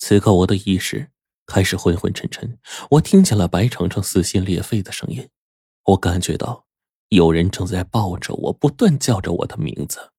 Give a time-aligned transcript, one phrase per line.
[0.00, 1.10] 此刻我的意识
[1.46, 2.58] 开始昏昏沉沉，
[2.90, 5.28] 我听见了白程程撕心裂肺的声音，
[5.84, 6.66] 我感觉到
[7.10, 10.10] 有人正在抱着我，不断叫着我的名字。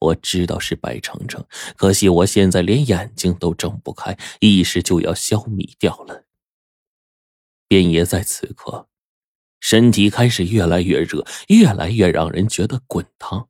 [0.00, 1.44] 我知道是白程程，
[1.76, 6.24] 可惜我现在连眼睛都睁不开，意识就要消弭掉了。
[7.66, 8.88] 便也在此刻，
[9.60, 13.48] 身体开始越来越热，越来越让人觉得滚烫。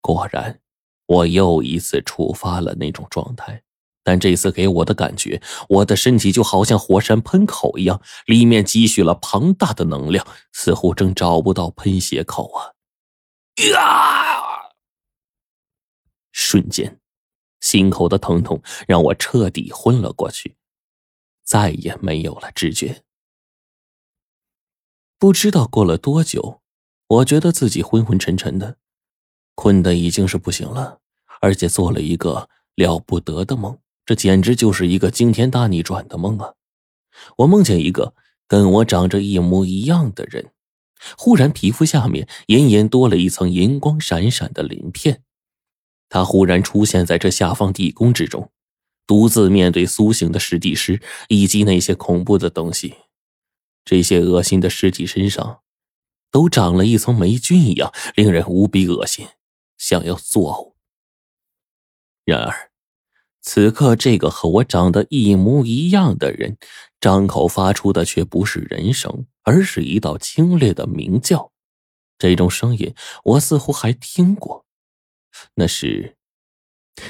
[0.00, 0.60] 果然，
[1.06, 3.62] 我又一次触发了那种状态，
[4.10, 12.74] 但这次给我的感觉，我的身体就好像火山喷口一样，里面积蓄了庞大的能量，似乎正找不到喷血口啊！
[13.70, 14.72] 呀！
[16.32, 16.98] 瞬间，
[17.60, 20.56] 心口的疼痛让我彻底昏了过去，
[21.44, 23.04] 再也没有了知觉。
[25.20, 26.62] 不知道过了多久，
[27.06, 28.78] 我觉得自己昏昏沉沉的，
[29.54, 30.98] 困得已经是不行了，
[31.40, 33.78] 而且做了一个了不得的梦，
[34.10, 36.54] 这简直就是一个惊天大逆转的梦啊！
[37.36, 38.12] 我梦见一个
[38.48, 40.50] 跟我长着一模一样的人，
[41.16, 45.22] 忽然皮肤下面隐隐多了一层银光闪闪的鳞片。
[46.08, 48.50] 他忽然出现在这下方地宫之中，
[49.06, 52.96] 独自面对苏醒的尸体师以及那些恐怖的东西。
[53.84, 55.60] 这些恶心的尸体身上，
[56.32, 59.28] 都长了一层霉菌一样，令人无比恶心，
[59.78, 60.74] 想要作呕。
[62.24, 62.69] 然而，
[63.42, 66.58] 此刻这个和我长得一模一样的人，
[67.00, 71.50] 张口发出的却不是人声，而是一道清冽的鸣叫。
[72.18, 72.94] 这种声音，
[73.24, 74.66] 我似乎还听过。
[75.54, 76.18] 那是，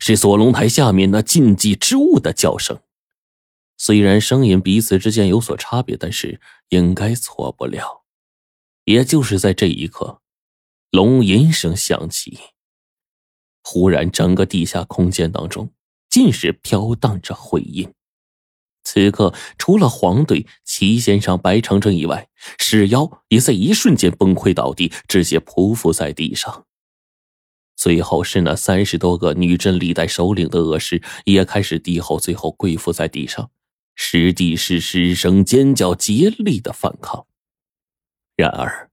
[0.00, 2.80] 是锁龙台下面那禁忌之物的叫声。
[3.76, 8.04] 虽然声音彼此之间有所差别，但是应该错不了。
[8.84, 10.22] 也就是在这一刻，
[10.90, 12.38] 龙吟声响起，
[13.62, 15.73] 忽然整个地下空间当中
[16.14, 17.92] 尽是飘荡着回音。
[18.84, 26.66] 此刻，除了黄队、齐先生、白程程以外，石妖也在一瞬间崩溃倒地，直接匍匐在地上。
[27.74, 33.50] 最后是那三十多个女真历代首领的恶尸也开始低吼，最后跪伏在地上。
[33.96, 37.26] 实地是失声尖叫，竭力的反抗。
[38.36, 38.88] 然而，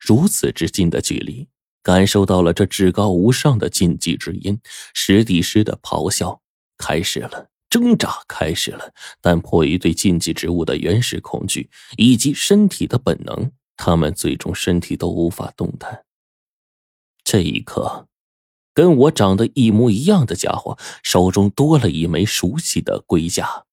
[0.00, 1.46] 如此之近的距离，
[1.84, 4.58] 感受到了这至高无上的禁忌之音，
[4.92, 6.40] 实地师的咆哮
[6.76, 8.92] 开始了，挣扎开始了。
[9.20, 16.04] 但迫于对禁忌之物的原始恐惧以及身体的本能，他们最终身体都无法动弹。
[17.22, 18.08] 这一刻。
[18.76, 23.66] 跟我长得一模一样的家伙手中多了一枚熟悉的龟甲。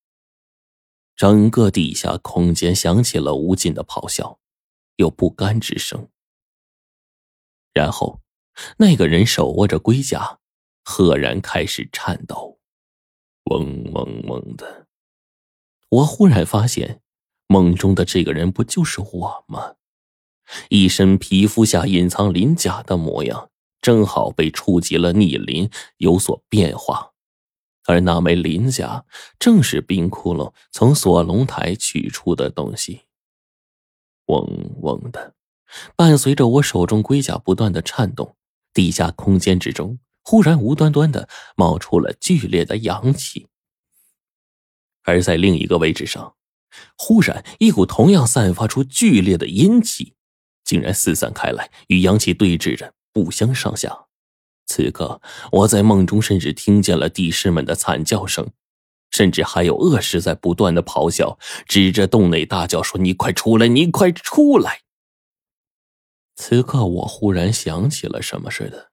[1.15, 4.37] 整个地下空间响起了无尽的咆哮，
[4.97, 6.07] 有不甘之声。
[7.73, 8.21] 然后，
[8.77, 10.37] 那个人手握着龟甲，
[10.83, 12.59] 赫然开始颤抖，
[13.51, 14.87] 嗡嗡嗡的。
[15.89, 17.01] 我忽然发现，
[17.47, 19.75] 梦中的这个人不就是我吗？
[20.69, 23.49] 一身皮肤下隐藏鳞甲的模样。
[23.81, 25.67] 正好被触及了逆鳞，
[25.97, 27.13] 有所变化，
[27.87, 29.03] 而那枚鳞甲
[29.39, 33.01] 正是冰窟窿从锁龙台取出的东西。
[34.27, 34.47] 嗡
[34.81, 35.33] 嗡的，
[35.95, 38.35] 伴随着我手中龟甲不断的颤动，
[38.71, 43.47] 地下空间之中忽然无端端的冒出了剧烈的阳气，
[45.03, 46.35] 而在另一个位置上，
[46.97, 50.15] 忽然一股同样散发出剧烈的阴气，
[50.63, 52.93] 竟然四散开来，与阳气对峙着。
[53.13, 54.05] 不相上下。
[54.67, 55.21] 此刻，
[55.51, 58.51] 我在梦中甚至听见了帝师们的惨叫声，
[59.09, 63.67] 甚至还有恶尸在不断的咆哮，指着洞内大叫说：“你快出来！
[63.67, 64.79] 你快出来！”
[66.37, 68.90] 此刻，我忽然想起了什么似的，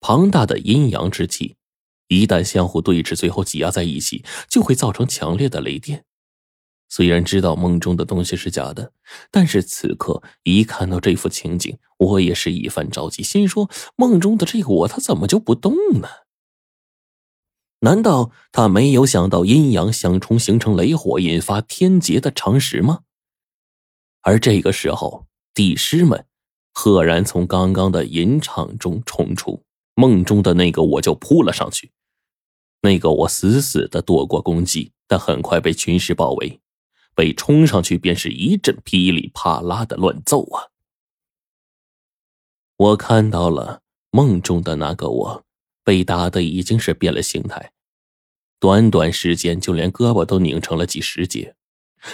[0.00, 1.56] 庞大的阴阳之气，
[2.08, 6.04] 一旦相互对峙，最后挤压在一起，就会造成强烈的雷电。
[6.88, 8.92] 虽然知道梦中的东西是假的，
[9.30, 16.08] 但是此刻一看到这幅情景，我也是一番着急，心说：梦中的这个我，他怎么就不动呢？
[17.82, 23.04] 难道他没有想到阴阳相冲形成雷火，引发天劫的常识吗？
[24.22, 26.26] 而这个时候，帝师们
[26.72, 29.62] 赫然从刚刚的吟唱中冲出，
[30.00, 31.92] 梦中的那个我就扑了上去，
[32.80, 36.58] 那个我死死的躲过攻击，但很快被群尸包围。
[37.14, 40.72] 被冲上去，便是一阵噼里啪啦的乱揍啊！
[42.76, 45.44] 我看到了梦中的那个我，
[45.84, 47.72] 被打的已经是变了形态，
[48.58, 51.54] 短短时间就连胳膊都拧成了几十节，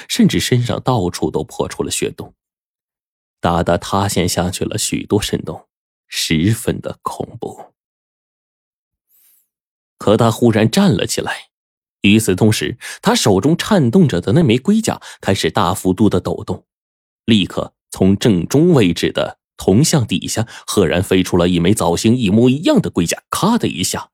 [0.08, 2.34] 甚至身上到处都破出了血洞，
[3.38, 5.68] 打得塌陷下去了许多深洞，
[6.08, 7.75] 十分的恐怖。
[9.98, 11.48] 可他忽然站了起来。
[12.02, 16.64] 与此同时，他手中颤动着的那枚龟甲开始大幅度的抖动，
[17.24, 24.10] 立刻从正中位置的铜像底下赫然飞出了一枚造型一模一样的龟甲，咔的一下。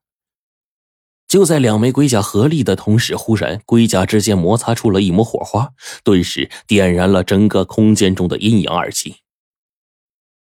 [1.29, 5.70] 就在两枚龟甲合力的同时，忽然龟甲之间摩擦出了一抹火花，
[6.05, 9.17] 顿时点燃了整个空间中的阴阳二气。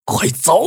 [0.04, 0.64] 快走！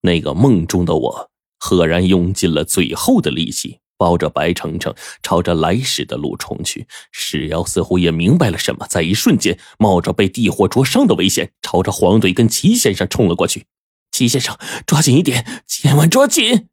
[0.00, 1.30] 那个梦中的我
[1.64, 4.92] 赫然用尽了最后的力气，抱着白程程
[5.22, 6.88] 朝着来时的路冲去。
[7.12, 13.66] 石瑶似乎也明白了什么，在一瞬间冒着被地火灼伤的危险，朝着黄队跟齐先生冲了过去。
[14.10, 16.66] 齐先生，抓紧一点，千万抓紧！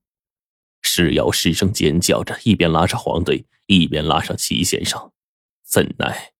[0.81, 5.12] 石瑶失声尖叫着，一边拉着黄队，一边拉上齐先生。
[5.63, 6.31] 怎奈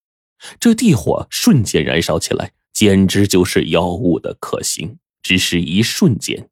[0.58, 4.98] 这地火瞬间燃烧起来，简直就是妖物的克星。
[5.22, 6.48] 只是一瞬间，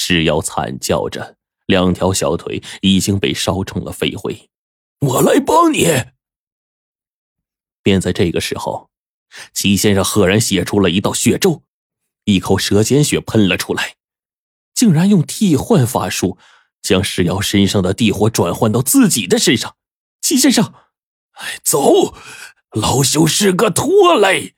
[0.00, 1.36] 石瑶惨叫着，
[1.66, 4.48] 两条小腿已经被烧成了飞灰。
[5.00, 5.88] 我来帮你。
[7.82, 8.90] 便在这个时候，
[9.52, 11.64] 齐先生赫然写出了一道血咒，
[12.26, 13.96] 一口舌尖血喷了出来，
[14.72, 16.38] 竟然用替换法术。
[16.80, 19.74] 将石瑶身上的地火转换到自己的身上，
[20.22, 20.72] 齐先生，
[21.32, 22.14] 哎，走，
[22.70, 24.54] 老朽是个拖累，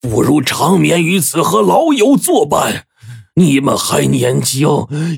[0.00, 2.88] 不如长眠于此和老友作伴。
[3.34, 4.68] 你们还年轻，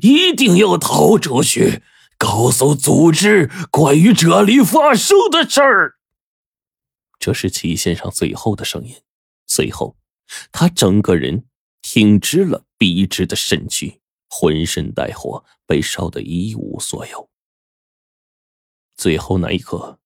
[0.02, 1.82] 一定要逃出去，
[2.18, 5.94] 告诉组织关于这里发生的事儿。
[7.18, 8.96] 这是齐先生最后的声音，
[9.46, 9.96] 随后，
[10.50, 11.44] 他整个人
[11.80, 14.00] 挺直了笔直的身躯。
[14.34, 17.28] 浑身带火，被烧得一无所有。
[18.96, 19.98] 最后那一刻，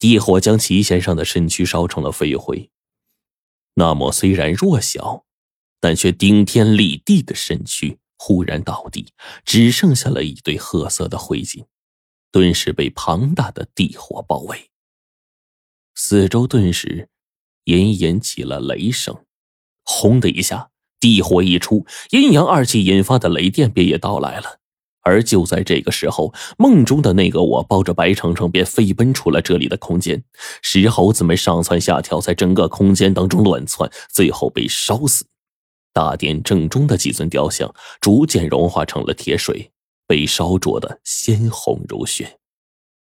[0.00, 2.72] 地火将齐先生的身躯烧成了飞灰。
[3.74, 5.25] 那么虽然弱小，
[5.86, 9.06] 但却顶天立地的身躯忽然倒地，
[9.44, 11.66] 只剩下了一堆褐色的灰烬，
[12.32, 14.68] 顿时被庞大的地火包围。
[15.94, 17.08] 四周顿时
[17.66, 19.16] 隐隐起了雷声，
[19.84, 20.70] 轰的一下。
[20.98, 24.58] 地火一出，阴阳二气引发的雷电便也到来了。
[25.02, 30.24] 而就在这个时候，梦中的那个我抱着白程程便飞奔出了这里的空间。
[30.62, 35.24] 石猴子们上蹿下跳，在整个空间当中乱窜，最后被烧死。
[35.96, 39.72] 大殿正中的几尊雕像逐渐融化成了铁水，
[40.06, 42.38] 被烧灼的鲜红如血。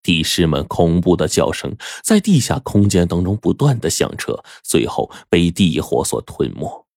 [0.01, 6.87] 帝师们恐怖的叫声在地下空间当中不断的响彻，最后被地火所吞没。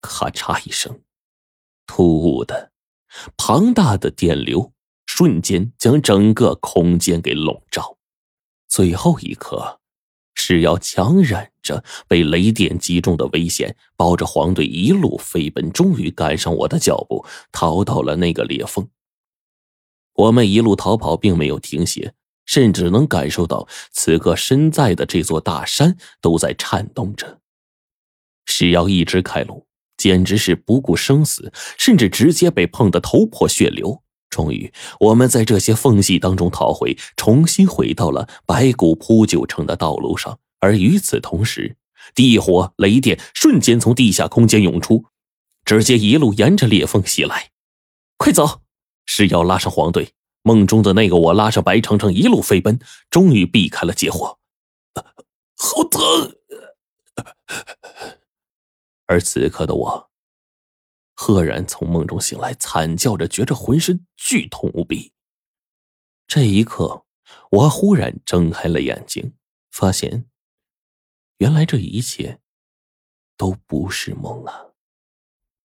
[0.00, 1.00] 咔嚓一声，
[1.86, 2.72] 突兀的、
[3.36, 4.72] 庞大的电流
[5.06, 7.98] 瞬间将整个空间给笼罩。
[8.66, 9.79] 最后一刻，
[10.50, 18.88] 是要强忍着被雷电击中的危险，抱着黄队一路飞奔，终于赶上我的脚步，逃到了那个裂缝。
[20.14, 22.14] 我们一路逃跑，并没有停歇，
[22.46, 27.38] 甚至能感受到此刻身在的这座大山都在颤动着。
[28.44, 29.68] 是要一直开路。
[29.96, 34.02] 简直是不顾生死，甚至直接被碰得头破血流。
[34.30, 40.38] 终于，我们在这些缝隙当中逃回，重新回到了白骨铺就成的道路上。
[40.60, 41.76] 而与此同时，
[42.14, 45.04] 地火、雷电瞬间从地下空间涌出，
[45.64, 47.50] 直接一路沿着裂缝袭来。
[48.16, 48.62] 快走！
[49.06, 50.12] 是要拉上黄队。
[50.42, 52.78] 梦中的那个我拉上白程程一路飞奔，
[53.10, 54.38] 终于避开了劫火。
[55.56, 56.36] 好疼！
[59.06, 60.09] 而此刻的我，
[61.22, 65.12] 赫然从梦中醒来，惨叫着，觉着浑身剧痛无比。
[66.26, 67.04] 这一刻，
[67.50, 69.34] 我忽然睁开了眼睛，
[69.70, 70.24] 发现，
[71.36, 72.40] 原来这一切
[73.36, 74.69] 都不是梦啊。